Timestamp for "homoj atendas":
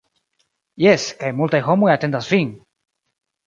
1.69-2.33